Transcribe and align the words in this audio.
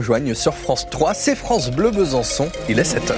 Joignent 0.00 0.32
sur 0.32 0.54
France 0.54 0.86
3, 0.88 1.12
c'est 1.12 1.34
France 1.34 1.72
Bleu 1.72 1.90
Besançon, 1.90 2.48
il 2.68 2.78
est 2.78 2.84
7h. 2.84 3.14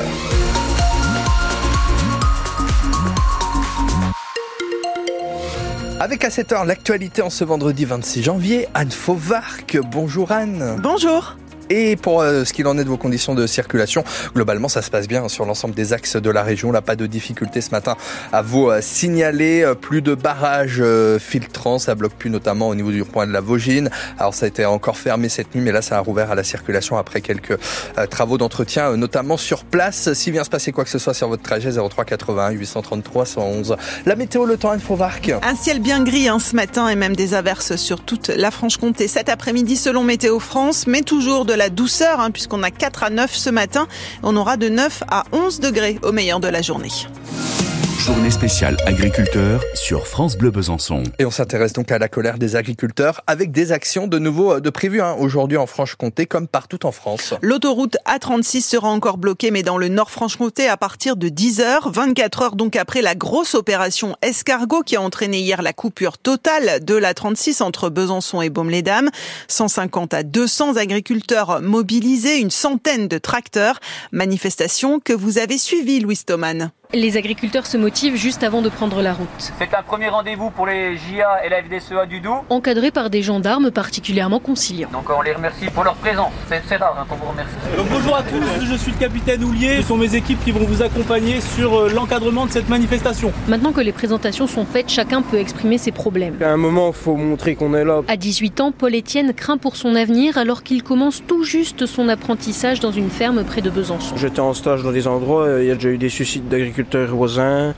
Avec 6.00 6.24
à 6.24 6.30
7h 6.30 6.64
l'actualité 6.64 7.20
en 7.20 7.28
ce 7.28 7.44
vendredi 7.44 7.84
26 7.84 8.22
janvier, 8.22 8.66
Anne 8.72 8.90
Fauvarc. 8.90 9.76
Bonjour 9.92 10.32
Anne. 10.32 10.80
Bonjour. 10.82 11.36
Et 11.70 11.94
pour 11.94 12.20
euh, 12.20 12.44
ce 12.44 12.52
qu'il 12.52 12.66
en 12.66 12.76
est 12.78 12.84
de 12.84 12.88
vos 12.88 12.96
conditions 12.96 13.36
de 13.36 13.46
circulation, 13.46 14.02
globalement, 14.34 14.68
ça 14.68 14.82
se 14.82 14.90
passe 14.90 15.06
bien 15.06 15.28
sur 15.28 15.44
l'ensemble 15.44 15.74
des 15.74 15.92
axes 15.92 16.16
de 16.16 16.28
la 16.30 16.42
région. 16.42 16.72
Là, 16.72 16.82
pas 16.82 16.96
de 16.96 17.06
difficulté 17.06 17.60
ce 17.60 17.70
matin 17.70 17.96
à 18.32 18.42
vous 18.42 18.68
euh, 18.68 18.80
signaler. 18.80 19.62
Euh, 19.62 19.74
plus 19.74 20.02
de 20.02 20.14
barrages 20.14 20.82
filtrants, 21.20 21.78
ça 21.78 21.94
bloque 21.94 22.14
plus 22.14 22.28
notamment 22.28 22.68
au 22.68 22.74
niveau 22.74 22.90
du 22.90 23.04
point 23.04 23.26
de 23.26 23.32
la 23.32 23.40
Vaugine. 23.40 23.88
Alors, 24.18 24.34
ça 24.34 24.46
a 24.46 24.48
été 24.48 24.66
encore 24.66 24.96
fermé 24.96 25.28
cette 25.28 25.54
nuit, 25.54 25.62
mais 25.62 25.70
là, 25.70 25.80
ça 25.80 25.96
a 25.96 26.00
rouvert 26.00 26.32
à 26.32 26.34
la 26.34 26.42
circulation 26.42 26.98
après 26.98 27.20
quelques 27.20 27.56
travaux 28.10 28.36
d'entretien, 28.36 28.96
notamment 28.96 29.36
sur 29.36 29.64
place. 29.64 30.12
S'il 30.12 30.32
vient 30.32 30.44
se 30.44 30.50
passer 30.50 30.72
quoi 30.72 30.84
que 30.84 30.90
ce 30.90 30.98
soit 30.98 31.14
sur 31.14 31.28
votre 31.28 31.42
trajet, 31.42 31.70
03 31.70 32.04
81 32.04 32.50
833 32.50 33.26
111. 33.26 33.76
La 34.06 34.16
météo, 34.16 34.44
le 34.44 34.56
temps, 34.56 34.72
Infovarc. 34.72 35.32
Un 35.42 35.54
ciel 35.54 35.80
bien 35.80 36.02
gris 36.02 36.28
hein, 36.28 36.38
ce 36.40 36.56
matin 36.56 36.88
et 36.88 36.96
même 36.96 37.14
des 37.14 37.34
averses 37.34 37.76
sur 37.76 38.00
toute 38.00 38.28
la 38.28 38.50
Franche-Comté 38.50 39.08
cet 39.08 39.28
après-midi 39.28 39.76
selon 39.76 40.02
Météo 40.02 40.40
France, 40.40 40.86
mais 40.86 41.02
toujours 41.02 41.44
de 41.44 41.54
la 41.59 41.59
douceur, 41.68 42.20
hein, 42.20 42.30
puisqu'on 42.30 42.62
a 42.62 42.70
4 42.70 43.04
à 43.04 43.10
9 43.10 43.34
ce 43.34 43.50
matin. 43.50 43.86
On 44.22 44.36
aura 44.36 44.56
de 44.56 44.68
9 44.68 45.02
à 45.08 45.24
11 45.32 45.60
degrés 45.60 45.98
au 46.02 46.12
meilleur 46.12 46.40
de 46.40 46.48
la 46.48 46.62
journée. 46.62 46.90
Journée 48.06 48.30
spéciale 48.30 48.78
agriculteur 48.86 49.62
sur 49.74 50.06
France 50.06 50.38
Bleu 50.38 50.50
Besançon. 50.50 51.02
Et 51.18 51.26
on 51.26 51.30
s'intéresse 51.30 51.74
donc 51.74 51.92
à 51.92 51.98
la 51.98 52.08
colère 52.08 52.38
des 52.38 52.56
agriculteurs 52.56 53.20
avec 53.26 53.52
des 53.52 53.72
actions 53.72 54.06
de 54.06 54.18
nouveau 54.18 54.54
euh, 54.54 54.60
de 54.60 54.70
prévues 54.70 55.02
hein, 55.02 55.14
aujourd'hui 55.18 55.58
en 55.58 55.66
Franche-Comté 55.66 56.24
comme 56.24 56.48
partout 56.48 56.86
en 56.86 56.92
France. 56.92 57.34
L'autoroute 57.42 57.98
A36 58.06 58.62
sera 58.62 58.88
encore 58.88 59.18
bloquée 59.18 59.50
mais 59.50 59.62
dans 59.62 59.76
le 59.76 59.88
nord 59.88 60.10
Franche-Comté 60.10 60.66
à 60.66 60.78
partir 60.78 61.14
de 61.14 61.28
10h, 61.28 61.92
24 61.92 62.42
heures 62.42 62.56
donc 62.56 62.74
après 62.74 63.02
la 63.02 63.14
grosse 63.14 63.54
opération 63.54 64.16
Escargot 64.22 64.80
qui 64.80 64.96
a 64.96 65.02
entraîné 65.02 65.40
hier 65.40 65.60
la 65.60 65.74
coupure 65.74 66.16
totale 66.16 66.82
de 66.82 66.94
la 66.94 67.12
36 67.12 67.60
entre 67.60 67.90
Besançon 67.90 68.40
et 68.40 68.48
Baume-les-Dames. 68.48 69.10
150 69.48 70.14
à 70.14 70.22
200 70.22 70.76
agriculteurs 70.76 71.60
mobilisés, 71.60 72.38
une 72.38 72.50
centaine 72.50 73.08
de 73.08 73.18
tracteurs. 73.18 73.78
Manifestation 74.10 75.00
que 75.00 75.12
vous 75.12 75.36
avez 75.36 75.58
suivie 75.58 76.00
Louis 76.00 76.16
Thoman. 76.24 76.72
Les 76.92 77.16
agriculteurs 77.16 77.66
se 77.66 77.76
motivent 77.76 78.16
juste 78.16 78.42
avant 78.42 78.62
de 78.62 78.68
prendre 78.68 79.00
la 79.00 79.12
route. 79.12 79.52
C'est 79.60 79.72
un 79.74 79.82
premier 79.82 80.08
rendez-vous 80.08 80.50
pour 80.50 80.66
les 80.66 80.96
JA 80.96 81.44
et 81.44 81.48
la 81.48 81.62
FDSEA 81.62 82.04
du 82.06 82.18
Doubs. 82.18 82.42
Encadrés 82.48 82.90
par 82.90 83.10
des 83.10 83.22
gendarmes 83.22 83.70
particulièrement 83.70 84.40
conciliants. 84.40 84.88
Donc 84.92 85.08
on 85.08 85.22
les 85.22 85.32
remercie 85.32 85.66
pour 85.66 85.84
leur 85.84 85.94
présence. 85.94 86.32
C'est 86.48 86.76
rare 86.78 86.96
hein, 87.00 87.06
qu'on 87.08 87.14
vous 87.14 87.30
remercie. 87.30 87.54
bonjour 87.88 88.16
à 88.16 88.24
tous, 88.24 88.66
je 88.66 88.74
suis 88.74 88.90
le 88.90 88.98
capitaine 88.98 89.44
Houlier. 89.44 89.82
Ce 89.82 89.88
sont 89.88 89.96
mes 89.96 90.16
équipes 90.16 90.42
qui 90.42 90.50
vont 90.50 90.64
vous 90.64 90.82
accompagner 90.82 91.40
sur 91.40 91.78
euh, 91.78 91.90
l'encadrement 91.90 92.46
de 92.46 92.50
cette 92.50 92.68
manifestation. 92.68 93.32
Maintenant 93.46 93.70
que 93.70 93.80
les 93.80 93.92
présentations 93.92 94.48
sont 94.48 94.64
faites, 94.64 94.88
chacun 94.88 95.22
peut 95.22 95.38
exprimer 95.38 95.78
ses 95.78 95.92
problèmes. 95.92 96.42
À 96.42 96.48
un 96.48 96.56
moment, 96.56 96.88
il 96.88 96.94
faut 96.94 97.14
montrer 97.14 97.54
qu'on 97.54 97.72
est 97.74 97.84
là. 97.84 98.00
À 98.08 98.16
18 98.16 98.60
ans, 98.62 98.72
Paul 98.72 98.96
Étienne 98.96 99.32
craint 99.32 99.58
pour 99.58 99.76
son 99.76 99.94
avenir 99.94 100.38
alors 100.38 100.64
qu'il 100.64 100.82
commence 100.82 101.22
tout 101.24 101.44
juste 101.44 101.86
son 101.86 102.08
apprentissage 102.08 102.80
dans 102.80 102.90
une 102.90 103.10
ferme 103.10 103.44
près 103.44 103.60
de 103.60 103.70
Besançon. 103.70 104.16
J'étais 104.16 104.40
en 104.40 104.54
stage 104.54 104.82
dans 104.82 104.90
des 104.90 105.06
endroits, 105.06 105.46
il 105.60 105.66
y 105.66 105.70
a 105.70 105.74
déjà 105.74 105.90
eu 105.90 105.98
des 105.98 106.08
suicides 106.08 106.48
d'agriculteurs 106.48 106.79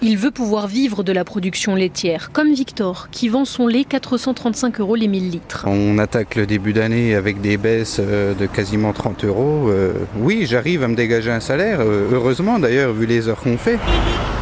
il 0.02 0.18
veut 0.18 0.30
pouvoir 0.30 0.66
vivre 0.66 1.02
de 1.02 1.12
la 1.12 1.24
production 1.24 1.74
laitière, 1.74 2.30
comme 2.32 2.52
Victor, 2.52 3.08
qui 3.10 3.28
vend 3.28 3.44
son 3.44 3.66
lait 3.66 3.84
435 3.84 4.80
euros 4.80 4.94
les 4.94 5.08
1000 5.08 5.30
litres. 5.30 5.64
On 5.66 5.98
attaque 5.98 6.36
le 6.36 6.46
début 6.46 6.72
d'année 6.72 7.14
avec 7.14 7.40
des 7.40 7.56
baisses 7.56 8.00
euh, 8.00 8.34
de 8.34 8.46
quasiment 8.46 8.92
30 8.92 9.24
euros. 9.24 9.68
Euh, 9.68 9.94
oui, 10.18 10.46
j'arrive 10.48 10.82
à 10.82 10.88
me 10.88 10.94
dégager 10.94 11.30
un 11.30 11.40
salaire, 11.40 11.80
euh, 11.80 12.08
heureusement 12.12 12.58
d'ailleurs, 12.58 12.92
vu 12.92 13.06
les 13.06 13.28
heures 13.28 13.40
qu'on 13.40 13.58
fait. 13.58 13.78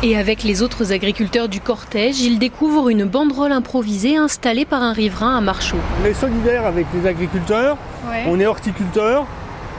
Et 0.03 0.17
avec 0.17 0.45
les 0.45 0.63
autres 0.63 0.93
agriculteurs 0.93 1.49
du 1.49 1.61
cortège, 1.61 2.21
il 2.23 2.39
découvre 2.39 2.89
une 2.89 3.05
banderole 3.05 3.53
improvisée 3.53 4.17
installée 4.17 4.65
par 4.65 4.83
un 4.83 4.93
riverain 4.93 5.37
à 5.37 5.41
Marchaux. 5.41 5.77
On 6.03 6.07
est 6.07 6.15
solidaire 6.15 6.67
avec 6.67 6.87
les 6.95 7.09
agriculteurs, 7.09 7.77
on 8.27 8.41
est 8.41 8.47
horticulteurs, 8.47 9.27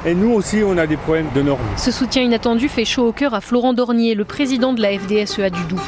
et 0.06 0.16
nous 0.16 0.34
aussi, 0.34 0.64
on 0.66 0.78
a 0.78 0.88
des 0.88 0.98
problèmes 0.98 1.30
de 1.34 1.42
normes. 1.42 1.62
Ce 1.78 1.92
soutien 1.92 2.24
inattendu 2.24 2.68
fait 2.70 2.86
chaud 2.86 3.08
au 3.08 3.12
cœur 3.12 3.34
à 3.34 3.42
Florent 3.42 3.74
Dornier, 3.74 4.16
le 4.16 4.26
président 4.26 4.74
de 4.74 4.82
la 4.82 4.98
FDSEA 4.98 5.50
du 5.50 5.64
Doubs. 5.66 5.80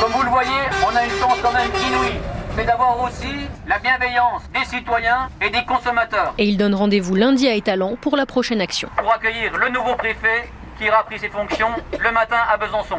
Comme 0.00 0.12
vous 0.12 0.22
le 0.22 0.30
voyez, 0.30 0.50
on 0.82 0.96
a 0.96 1.04
une 1.04 1.10
chance 1.20 1.38
quand 1.42 1.52
même 1.52 1.70
inouïe. 1.88 2.18
C'est 2.56 2.64
d'avoir 2.64 3.02
aussi 3.02 3.48
la 3.66 3.78
bienveillance 3.78 4.42
des 4.52 4.64
citoyens 4.64 5.28
et 5.44 5.50
des 5.50 5.64
consommateurs. 5.64 6.34
Et 6.38 6.46
il 6.46 6.56
donne 6.56 6.74
rendez-vous 6.74 7.14
lundi 7.14 7.48
à 7.48 7.54
Étalon 7.54 7.96
pour 8.00 8.16
la 8.16 8.26
prochaine 8.26 8.60
action. 8.60 8.88
Pour 8.96 9.12
accueillir 9.12 9.56
le 9.56 9.70
nouveau 9.70 9.96
préfet 9.96 10.48
qui 10.78 10.84
ira 10.84 11.04
pris 11.04 11.18
ses 11.18 11.28
fonctions 11.28 11.70
le 11.98 12.12
matin 12.12 12.36
à 12.52 12.56
Besançon. 12.56 12.98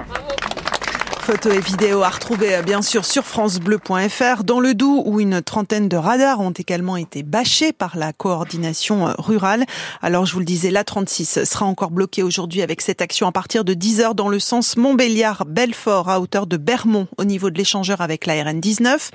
Photos 1.25 1.55
et 1.55 1.59
vidéos 1.59 2.03
à 2.03 2.09
retrouver 2.09 2.55
euh, 2.55 2.61
bien 2.61 2.83
sûr 2.83 3.03
sur 3.03 3.25
francebleu.fr 3.25 4.43
dans 4.43 4.59
le 4.59 4.75
Doubs 4.75 5.01
où 5.07 5.19
une 5.19 5.41
trentaine 5.41 5.89
de 5.89 5.97
radars 5.97 6.39
ont 6.39 6.51
également 6.51 6.97
été 6.97 7.23
bâchés 7.23 7.73
par 7.73 7.97
la 7.97 8.13
coordination 8.13 9.07
euh, 9.07 9.13
rurale. 9.17 9.65
Alors 10.03 10.27
je 10.27 10.33
vous 10.33 10.39
le 10.39 10.45
disais, 10.45 10.69
la 10.69 10.83
36 10.83 11.45
sera 11.45 11.65
encore 11.65 11.89
bloquée 11.89 12.21
aujourd'hui 12.21 12.61
avec 12.61 12.79
cette 12.79 13.01
action 13.01 13.25
à 13.25 13.31
partir 13.31 13.63
de 13.63 13.73
10h 13.73 14.13
dans 14.13 14.27
le 14.27 14.37
sens 14.37 14.77
Montbéliard-Belfort 14.77 16.09
à 16.11 16.19
hauteur 16.19 16.45
de 16.45 16.57
Bermont 16.57 17.07
au 17.17 17.23
niveau 17.23 17.49
de 17.49 17.57
l'échangeur 17.57 18.01
avec 18.01 18.27
la 18.27 18.35
RN19. 18.43 19.09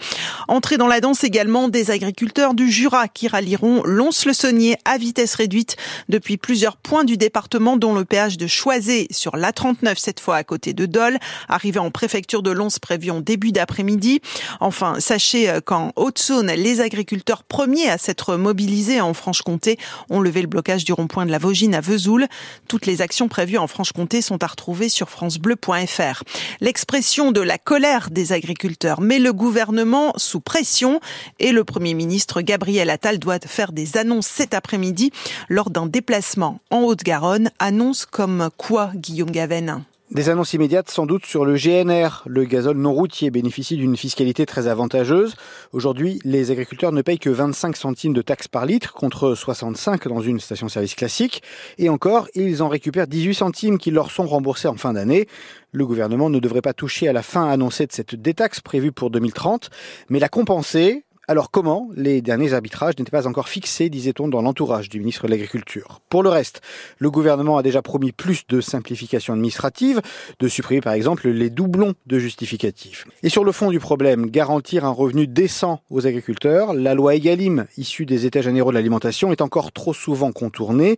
Entrée 0.48 0.78
dans 0.78 0.88
la 0.88 1.00
danse 1.00 1.22
également 1.22 1.68
des 1.68 1.92
agriculteurs 1.92 2.54
du 2.54 2.72
Jura 2.72 3.06
qui 3.06 3.28
rallieront 3.28 3.84
Lons-le-Saunier 3.84 4.76
à 4.84 4.98
vitesse 4.98 5.36
réduite 5.36 5.76
depuis 6.08 6.38
plusieurs 6.38 6.76
points 6.76 7.04
du 7.04 7.16
département 7.16 7.76
dont 7.76 7.94
le 7.94 8.04
péage 8.04 8.36
de 8.36 8.48
Choisé 8.48 9.06
sur 9.12 9.36
la 9.36 9.52
39 9.52 9.96
cette 9.96 10.18
fois 10.18 10.34
à 10.34 10.42
côté 10.42 10.72
de 10.72 10.86
Dole 10.86 11.16
arrivé 11.48 11.78
en 11.78 11.92
préfecture 12.00 12.42
de 12.42 12.50
Lons 12.50 12.68
prévu 12.80 13.10
en 13.10 13.20
début 13.20 13.52
d'après-midi. 13.52 14.22
Enfin, 14.60 14.94
sachez 15.00 15.50
euh, 15.50 15.60
qu'en 15.60 15.92
Haute-Saône, 15.96 16.50
les 16.50 16.80
agriculteurs 16.80 17.44
premiers 17.44 17.90
à 17.90 17.98
s'être 17.98 18.36
mobilisés 18.36 19.02
en 19.02 19.12
Franche-Comté 19.12 19.78
ont 20.08 20.20
levé 20.20 20.40
le 20.40 20.46
blocage 20.46 20.86
du 20.86 20.94
rond-point 20.94 21.26
de 21.26 21.30
la 21.30 21.36
Vaugine 21.36 21.74
à 21.74 21.82
Vesoul. 21.82 22.26
Toutes 22.68 22.86
les 22.86 23.02
actions 23.02 23.28
prévues 23.28 23.58
en 23.58 23.66
Franche-Comté 23.66 24.22
sont 24.22 24.42
à 24.42 24.46
retrouver 24.46 24.88
sur 24.88 25.10
francebleu.fr. 25.10 26.22
L'expression 26.62 27.32
de 27.32 27.42
la 27.42 27.58
colère 27.58 28.08
des 28.08 28.32
agriculteurs 28.32 29.02
met 29.02 29.18
le 29.18 29.34
gouvernement 29.34 30.14
sous 30.16 30.40
pression 30.40 31.00
et 31.38 31.52
le 31.52 31.64
Premier 31.64 31.92
ministre 31.92 32.40
Gabriel 32.40 32.88
Attal 32.88 33.18
doit 33.18 33.40
faire 33.40 33.72
des 33.72 33.98
annonces 33.98 34.26
cet 34.26 34.54
après-midi 34.54 35.12
lors 35.50 35.68
d'un 35.68 35.84
déplacement 35.84 36.60
en 36.70 36.80
Haute-Garonne. 36.80 37.50
Annonce 37.58 38.06
comme 38.06 38.48
quoi, 38.56 38.90
Guillaume 38.94 39.30
Gaven 39.30 39.84
des 40.10 40.28
annonces 40.28 40.54
immédiates 40.54 40.90
sans 40.90 41.06
doute 41.06 41.24
sur 41.24 41.44
le 41.44 41.54
GNR. 41.54 42.24
Le 42.26 42.44
gazole 42.44 42.76
non 42.76 42.92
routier 42.92 43.30
bénéficie 43.30 43.76
d'une 43.76 43.96
fiscalité 43.96 44.44
très 44.44 44.66
avantageuse. 44.66 45.36
Aujourd'hui, 45.72 46.18
les 46.24 46.50
agriculteurs 46.50 46.92
ne 46.92 47.02
payent 47.02 47.18
que 47.18 47.30
25 47.30 47.76
centimes 47.76 48.12
de 48.12 48.22
taxes 48.22 48.48
par 48.48 48.66
litre 48.66 48.92
contre 48.92 49.34
65 49.34 50.08
dans 50.08 50.20
une 50.20 50.40
station-service 50.40 50.96
classique. 50.96 51.42
Et 51.78 51.88
encore, 51.88 52.28
ils 52.34 52.62
en 52.62 52.68
récupèrent 52.68 53.06
18 53.06 53.34
centimes 53.34 53.78
qui 53.78 53.90
leur 53.90 54.10
sont 54.10 54.26
remboursés 54.26 54.68
en 54.68 54.76
fin 54.76 54.92
d'année. 54.92 55.28
Le 55.72 55.86
gouvernement 55.86 56.28
ne 56.28 56.40
devrait 56.40 56.62
pas 56.62 56.72
toucher 56.72 57.06
à 57.06 57.12
la 57.12 57.22
fin 57.22 57.48
annoncée 57.48 57.86
de 57.86 57.92
cette 57.92 58.16
détaxe 58.16 58.60
prévue 58.60 58.90
pour 58.90 59.10
2030, 59.10 59.70
mais 60.08 60.18
la 60.18 60.28
compenser 60.28 61.04
alors 61.30 61.52
comment 61.52 61.88
Les 61.94 62.22
derniers 62.22 62.54
arbitrages 62.54 62.98
n'étaient 62.98 63.12
pas 63.12 63.28
encore 63.28 63.48
fixés, 63.48 63.88
disait-on, 63.88 64.26
dans 64.26 64.42
l'entourage 64.42 64.88
du 64.88 64.98
ministre 64.98 65.26
de 65.26 65.30
l'Agriculture? 65.30 66.00
Pour 66.08 66.24
le 66.24 66.28
reste, 66.28 66.60
le 66.98 67.08
gouvernement 67.08 67.56
a 67.56 67.62
déjà 67.62 67.82
promis 67.82 68.10
plus 68.10 68.48
de 68.48 68.60
simplification 68.60 69.34
administrative, 69.34 70.00
de 70.40 70.48
supprimer 70.48 70.80
par 70.80 70.92
exemple 70.92 71.28
les 71.28 71.48
doublons 71.48 71.94
de 72.08 72.18
justificatifs. 72.18 73.06
Et 73.22 73.28
sur 73.28 73.44
le 73.44 73.52
fond 73.52 73.70
du 73.70 73.78
problème, 73.78 74.26
garantir 74.26 74.84
un 74.84 74.90
revenu 74.90 75.28
décent 75.28 75.82
aux 75.88 76.04
agriculteurs, 76.04 76.74
la 76.74 76.94
loi 76.94 77.14
Egalim, 77.14 77.66
issue 77.76 78.06
des 78.06 78.26
États 78.26 78.42
généraux 78.42 78.70
de 78.72 78.74
l'alimentation, 78.74 79.30
est 79.30 79.40
encore 79.40 79.70
trop 79.70 79.94
souvent 79.94 80.32
contournée. 80.32 80.96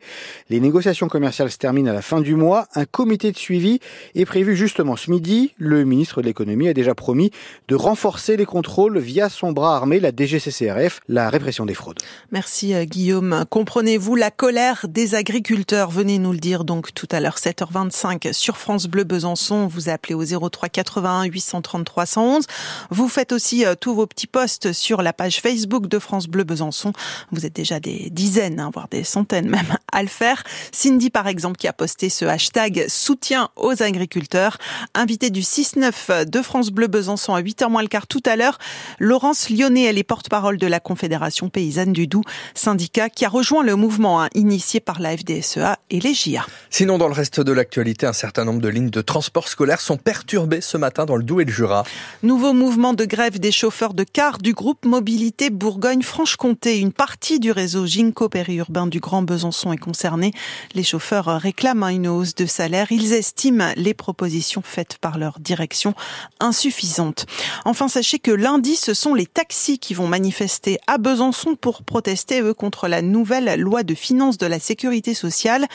Les 0.49 0.60
négociations 0.60 1.09
commerciales 1.09 1.50
se 1.50 1.58
terminent 1.58 1.90
à 1.90 1.94
la 1.94 2.00
fin 2.00 2.23
du 2.23 2.37
mois. 2.37 2.69
Un 2.75 2.87
comité 2.87 3.32
de 3.32 3.37
suivi 3.37 3.81
est 4.14 4.25
prévu 4.25 4.56
justement 4.56 4.96
ce 4.96 5.11
midi. 5.11 5.52
Le 5.58 5.84
ministre 5.84 6.23
de 6.23 6.26
l'économie 6.29 6.69
a 6.69 6.73
déjà 6.73 6.94
promis 6.94 7.32
de 7.69 7.75
renforcer 7.75 8.38
les 8.38 8.46
contrôles 8.46 8.99
via 8.99 9.29
son 9.29 9.52
bras 9.52 9.76
armé, 9.76 10.00
la 10.00 10.11
DGCCRF, 10.26 11.00
la 11.08 11.28
répression 11.30 11.66
des 11.66 11.74
fraudes. 11.74 11.98
Merci 12.30 12.74
euh, 12.74 12.84
Guillaume. 12.84 13.44
Comprenez-vous 13.50 14.14
la 14.14 14.30
colère 14.30 14.86
des 14.88 15.14
agriculteurs? 15.14 15.90
Venez 15.90 16.19
nous 16.19 16.32
le 16.32 16.38
dire 16.38 16.64
donc 16.64 16.94
tout 16.94 17.08
à 17.10 17.20
l'heure 17.20 17.36
7h25 17.36 18.32
sur 18.32 18.56
France 18.56 18.86
Bleu 18.86 19.04
Besançon. 19.04 19.66
Vous 19.66 19.88
appelez 19.88 20.14
au 20.14 20.24
03 20.24 20.69
81 20.69 21.24
833 21.24 22.06
111. 22.06 22.46
Vous 22.90 23.08
faites 23.08 23.32
aussi 23.32 23.66
euh, 23.66 23.74
tous 23.74 23.94
vos 23.94 24.06
petits 24.06 24.26
posts 24.26 24.72
sur 24.72 25.02
la 25.02 25.12
page 25.12 25.40
Facebook 25.40 25.86
de 25.88 25.98
France 25.98 26.28
Bleu 26.28 26.44
Besançon. 26.44 26.92
Vous 27.30 27.44
êtes 27.46 27.56
déjà 27.56 27.80
des 27.80 28.10
dizaines, 28.10 28.60
hein, 28.60 28.70
voire 28.72 28.88
des 28.88 29.04
centaines 29.04 29.48
même 29.48 29.76
à 29.93 30.03
le 30.03 30.09
faire. 30.09 30.43
Cindy 30.73 31.11
par 31.11 31.29
exemple 31.29 31.56
qui 31.56 31.69
a 31.69 31.73
posté 31.73 32.09
ce 32.09 32.25
hashtag 32.25 32.87
soutien 32.89 33.50
aux 33.56 33.83
agriculteurs. 33.83 34.59
Invité 34.94 35.31
du 35.31 35.41
6-9 35.41 36.25
de 36.25 36.43
France 36.43 36.71
Bleu 36.71 36.87
Besançon 36.87 37.35
à 37.35 37.43
8h 37.43 37.71
moins 37.71 37.83
le 37.83 37.89
quart 37.89 38.06
tout 38.06 38.23
à 38.27 38.37
l'heure. 38.37 38.59
Laurence 38.99 39.50
Lyonnais, 39.50 39.85
elle 39.85 39.99
est 39.99 40.03
porte-parole 40.03 40.59
de 40.59 40.67
la 40.67 40.81
Confédération 40.81 41.49
paysanne 41.49 41.93
du 41.93 42.06
Doubs, 42.06 42.25
syndicat 42.55 43.09
qui 43.09 43.25
a 43.25 43.29
rejoint 43.29 43.62
le 43.62 43.77
mouvement 43.77 44.23
hein, 44.23 44.29
initié 44.35 44.81
par 44.81 45.00
la 45.00 45.17
FDSEA 45.17 45.79
et 45.91 46.00
les 46.00 46.15
JA. 46.15 46.44
Sinon, 46.71 46.99
dans 46.99 47.09
le 47.09 47.15
reste 47.15 47.41
de 47.41 47.53
l'actualité, 47.53 48.06
un 48.06 48.12
certain 48.12 48.44
nombre 48.44 48.61
de 48.61 48.69
lignes 48.69 48.91
de 48.91 49.00
transport 49.00 49.49
scolaire 49.49 49.81
sont 49.81 49.97
perturbées 49.97 50.61
ce 50.61 50.77
matin 50.77 51.05
dans 51.05 51.17
le 51.17 51.23
Doubs 51.23 51.41
et 51.41 51.44
le 51.44 51.53
Jura. 51.53 51.85
Nouveau 52.23 52.53
mouvement 52.53 52.94
de 52.94 53.05
grève 53.05 53.39
des 53.39 53.53
chauffeurs 53.53 53.94
de 53.94 54.05
car 54.05 54.39
du 54.39 54.53
groupe 54.53 54.85
Mobilité 54.85 55.50
Bourgogne-Franche-Comté. 55.50 56.79
Une 56.79 56.93
partie 56.93 57.41
du 57.41 57.50
réseau 57.50 57.87
Ginko 57.87 58.29
périurbain 58.29 58.87
du 58.87 59.00
Grand 59.00 59.23
Besançon 59.23 59.73
est 59.73 59.81
concernée. 59.82 60.32
Les 60.75 60.84
chauffeurs 60.84 61.26
réclament 61.26 61.84
une 61.90 62.08
hausse 62.08 62.34
de 62.34 62.46
salaire. 62.46 62.90
Ils 62.90 63.12
estiment 63.12 63.73
les 63.76 63.94
propositions 63.94 64.62
faites 64.62 64.96
par 64.99 65.19
leur 65.19 65.38
direction 65.40 65.94
insuffisantes. 66.40 67.26
Enfin, 67.64 67.88
sachez 67.88 68.19
que 68.19 68.31
lundi, 68.31 68.76
ce 68.76 68.94
sont 68.94 69.14
les 69.14 69.26
taxis 69.26 69.79
qui 69.79 69.94
vont 69.94 70.06
manifester 70.06 70.79
à 70.87 70.99
Besançon 70.99 71.56
pour 71.56 71.82
protester, 71.82 72.40
eux, 72.40 72.55
contre 72.55 72.88
la 72.88 73.02
nouvelle 73.02 73.61
loi 73.61 73.82
de 73.82 73.94
finances 73.94 74.38
de 74.38 74.46
la 74.46 74.61
sécurité 74.61 75.14
sociale, 75.14 75.67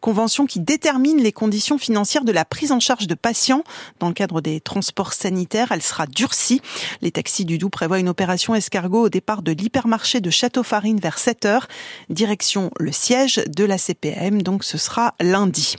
convention 0.00 0.46
qui 0.46 0.60
détermine 0.60 1.22
les 1.22 1.32
conditions 1.32 1.78
financières 1.78 2.24
de 2.24 2.32
la 2.32 2.44
prise 2.44 2.72
en 2.72 2.80
charge 2.80 3.06
de 3.06 3.14
patients 3.14 3.64
dans 4.00 4.08
le 4.08 4.14
cadre 4.14 4.40
des 4.40 4.60
transports 4.60 5.12
sanitaires. 5.12 5.68
Elle 5.70 5.82
sera 5.82 6.06
durcie. 6.06 6.60
Les 7.00 7.10
taxis 7.10 7.44
du 7.44 7.58
Doubs 7.58 7.70
prévoient 7.70 7.98
une 7.98 8.08
opération 8.08 8.54
escargot 8.54 9.06
au 9.06 9.08
départ 9.08 9.42
de 9.42 9.52
l'hypermarché 9.52 10.20
de 10.20 10.30
Château-Farine 10.30 11.00
vers 11.00 11.18
7 11.18 11.44
heures. 11.46 11.68
Direction 12.10 12.70
le 12.78 12.92
siège 12.92 13.42
de 13.54 13.64
la 13.64 13.78
CPM, 13.78 14.42
donc 14.42 14.64
ce 14.64 14.78
sera 14.78 15.14
lundi. 15.20 15.76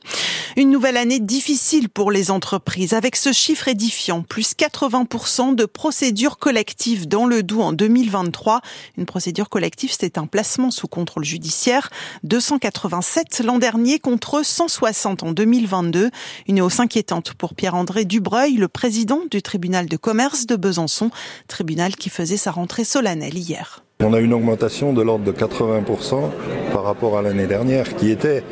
Une 0.57 0.69
nouvelle 0.69 0.95
année 0.95 1.19
difficile 1.19 1.89
pour 1.89 2.11
les 2.11 2.31
entreprises 2.31 2.93
avec 2.93 3.17
ce 3.17 3.33
chiffre 3.33 3.67
édifiant, 3.67 4.21
plus 4.21 4.53
80% 4.53 5.53
de 5.53 5.65
procédures 5.65 6.37
collectives 6.37 7.07
dans 7.07 7.25
le 7.25 7.43
Doubs 7.43 7.61
en 7.61 7.73
2023. 7.73 8.61
Une 8.97 9.05
procédure 9.05 9.49
collective, 9.49 9.93
c'est 9.97 10.17
un 10.17 10.27
placement 10.27 10.71
sous 10.71 10.87
contrôle 10.87 11.25
judiciaire. 11.25 11.89
287 12.23 13.41
l'an 13.43 13.59
dernier 13.59 13.99
contre 13.99 14.45
160 14.45 15.23
en 15.23 15.31
2022. 15.31 16.09
Une 16.47 16.61
hausse 16.61 16.79
inquiétante 16.79 17.33
pour 17.33 17.53
Pierre-André 17.53 18.05
Dubreuil, 18.05 18.53
le 18.55 18.67
président 18.67 19.21
du 19.29 19.41
tribunal 19.41 19.87
de 19.87 19.97
commerce 19.97 20.45
de 20.45 20.55
Besançon, 20.55 21.11
tribunal 21.47 21.95
qui 21.95 22.09
faisait 22.09 22.37
sa 22.37 22.51
rentrée 22.51 22.85
solennelle 22.85 23.37
hier. 23.37 23.83
On 24.01 24.13
a 24.13 24.19
une 24.19 24.33
augmentation 24.33 24.93
de 24.93 25.01
l'ordre 25.01 25.23
de 25.23 25.31
80% 25.31 25.85
par 26.19 26.64
rapport 26.85 27.17
à 27.17 27.21
l'année 27.21 27.47
dernière 27.47 27.95
qui 27.95 28.11
était 28.11 28.43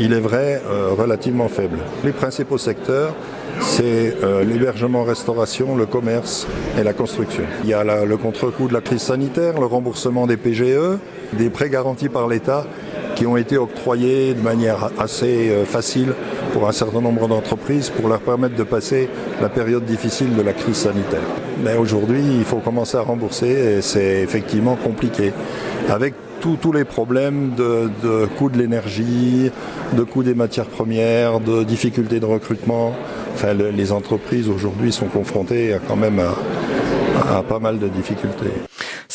il 0.00 0.12
est 0.12 0.20
vrai, 0.20 0.62
euh, 0.66 0.90
relativement 0.96 1.48
faible. 1.48 1.78
Les 2.04 2.12
principaux 2.12 2.58
secteurs, 2.58 3.14
c'est 3.60 4.14
euh, 4.22 4.44
l'hébergement, 4.44 5.02
restauration, 5.02 5.76
le 5.76 5.86
commerce 5.86 6.46
et 6.78 6.84
la 6.84 6.92
construction. 6.92 7.42
Il 7.64 7.70
y 7.70 7.74
a 7.74 8.04
le 8.04 8.16
contre-coup 8.16 8.68
de 8.68 8.74
la 8.74 8.80
crise 8.80 9.02
sanitaire, 9.02 9.58
le 9.58 9.66
remboursement 9.66 10.26
des 10.26 10.36
PGE, 10.36 10.98
des 11.32 11.50
prêts 11.50 11.68
garantis 11.68 12.08
par 12.08 12.28
l'État 12.28 12.64
qui 13.16 13.26
ont 13.26 13.36
été 13.36 13.56
octroyés 13.58 14.34
de 14.34 14.40
manière 14.40 14.90
assez 14.98 15.50
euh, 15.50 15.64
facile 15.64 16.14
pour 16.52 16.68
un 16.68 16.72
certain 16.72 17.00
nombre 17.00 17.26
d'entreprises 17.26 17.90
pour 17.90 18.08
leur 18.08 18.20
permettre 18.20 18.54
de 18.54 18.62
passer 18.62 19.08
la 19.42 19.48
période 19.48 19.84
difficile 19.84 20.36
de 20.36 20.42
la 20.42 20.52
crise 20.52 20.76
sanitaire. 20.76 21.26
Mais 21.64 21.76
aujourd'hui, 21.76 22.22
il 22.38 22.44
faut 22.44 22.58
commencer 22.58 22.96
à 22.96 23.00
rembourser 23.00 23.48
et 23.48 23.82
c'est 23.82 24.20
effectivement 24.22 24.76
compliqué. 24.76 25.32
Avec 25.88 26.14
tous 26.40 26.72
les 26.72 26.84
problèmes 26.84 27.54
de, 27.56 28.26
coût 28.36 28.50
de 28.50 28.58
l'énergie, 28.58 29.50
de 29.92 30.02
coût 30.02 30.22
des 30.22 30.34
matières 30.34 30.66
premières, 30.66 31.40
de 31.40 31.64
difficultés 31.64 32.20
de 32.20 32.26
recrutement. 32.26 32.94
Enfin, 33.34 33.54
le, 33.54 33.70
les 33.70 33.92
entreprises 33.92 34.48
aujourd'hui 34.48 34.92
sont 34.92 35.06
confrontées 35.06 35.74
à 35.74 35.78
quand 35.78 35.96
même 35.96 36.20
à 36.20 37.42
pas 37.42 37.58
mal 37.58 37.78
de 37.78 37.88
difficultés. 37.88 38.67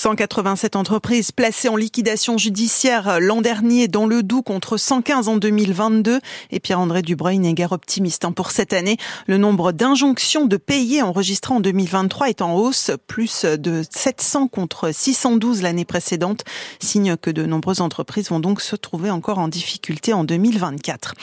187 0.03 0.75
entreprises 0.75 1.31
placées 1.31 1.69
en 1.69 1.77
liquidation 1.77 2.37
judiciaire 2.37 3.21
l'an 3.21 3.39
dernier 3.39 3.87
dans 3.87 4.05
le 4.05 4.21
Doubs 4.21 4.43
contre 4.43 4.75
115 4.75 5.29
en 5.29 5.37
2022. 5.37 6.19
Et 6.51 6.59
Pierre-André 6.59 7.01
Dubreuil 7.03 7.39
n'est 7.39 7.53
guère 7.53 7.71
optimiste. 7.71 8.27
Pour 8.35 8.51
cette 8.51 8.73
année, 8.73 8.97
le 9.27 9.37
nombre 9.37 9.71
d'injonctions 9.71 10.45
de 10.45 10.57
payer 10.57 11.01
enregistrées 11.01 11.53
en 11.53 11.61
2023 11.61 12.27
est 12.27 12.41
en 12.41 12.53
hausse, 12.53 12.91
plus 13.07 13.45
de 13.45 13.81
700 13.89 14.49
contre 14.49 14.93
612 14.93 15.61
l'année 15.61 15.85
précédente. 15.85 16.43
Signe 16.81 17.15
que 17.15 17.31
de 17.31 17.45
nombreuses 17.45 17.79
entreprises 17.79 18.27
vont 18.29 18.41
donc 18.41 18.59
se 18.59 18.75
trouver 18.75 19.09
encore 19.09 19.39
en 19.39 19.47
difficulté 19.47 20.11
en 20.11 20.25
2024. 20.25 21.13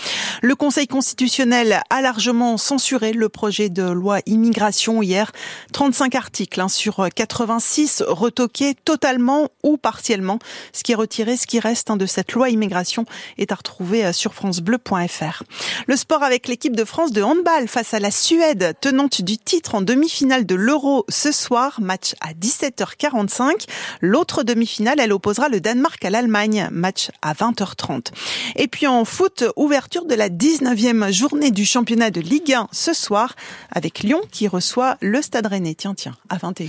Le 0.41 0.55
Conseil 0.55 0.87
constitutionnel 0.87 1.83
a 1.91 2.01
largement 2.01 2.57
censuré 2.57 3.13
le 3.13 3.29
projet 3.29 3.69
de 3.69 3.83
loi 3.83 4.21
immigration 4.25 5.03
hier. 5.03 5.33
35 5.75 6.15
articles 6.15 6.63
hein, 6.63 6.71
sur 6.71 7.07
86 7.15 8.05
retoqués 8.09 8.70
totalement 8.75 9.49
ou 9.63 9.77
partiellement. 9.77 10.39
Ce 10.73 10.83
qui 10.83 10.93
est 10.93 10.97
retiré, 10.97 11.37
ce 11.37 11.47
qui 11.47 11.61
reste 11.61 11.91
hein, 11.91 11.97
de 11.97 12.07
cette 12.07 12.33
loi 12.33 12.51
immigration 12.51 13.05
est 13.39 13.53
à 13.53 13.55
retrouver 13.55 14.05
euh, 14.05 14.13
sur 14.13 14.35
francebleu.fr. 14.35 15.43
Le 15.87 15.97
sport 15.97 16.23
avec 16.23 16.49
l'équipe 16.49 16.77
de 16.77 16.85
France 16.85 17.13
de 17.13 17.23
handball 17.23 17.69
face 17.69 17.95
à 17.95 18.01
la 18.01 18.11
Suède, 18.11 18.75
tenante 18.81 19.23
du 19.23 19.39
titre 19.39 19.75
en 19.75 19.83
demi-finale 19.83 20.47
de 20.47 20.55
l'Euro 20.55 21.05
ce 21.09 21.33
soir, 21.33 21.81
match 21.81 22.15
à 22.21 22.33
17h45. 22.33 23.67
L'autre 24.01 24.43
demi-finale, 24.43 25.01
elle 25.01 25.13
opposera 25.13 25.49
le 25.49 25.61
Danemark 25.61 26.05
à 26.05 26.11
l'Allemagne, 26.11 26.69
match 26.71 27.11
à 27.23 27.33
20h30. 27.35 28.09
Et 28.57 28.69
puis 28.69 28.87
en 28.87 29.05
foot, 29.05 29.45
ouverture 29.57 30.05
de 30.05 30.15
la 30.15 30.29
19e 30.29 31.13
journée 31.13 31.51
du 31.51 31.65
championnat 31.65 32.11
de 32.11 32.21
Ligue 32.21 32.53
1 32.53 32.69
ce 32.73 32.93
soir 32.93 33.35
avec 33.71 34.01
Lyon 34.01 34.21
qui 34.31 34.49
reçoit 34.49 34.97
le 35.01 35.23
Stade 35.23 35.47
Rennais. 35.47 35.75
Tiens, 35.75 35.95
tiens, 35.95 36.17
à 36.29 36.37
21h. 36.37 36.69